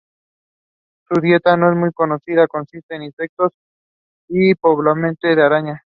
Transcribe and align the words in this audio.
Su 1.07 1.21
dieta 1.21 1.55
no 1.57 1.69
es 1.71 1.77
muy 1.77 1.91
conocida, 1.91 2.47
consiste 2.47 2.97
de 2.97 3.05
insectos 3.05 3.51
y 4.29 4.55
probablemente 4.55 5.35
de 5.35 5.43
arañas. 5.43 5.83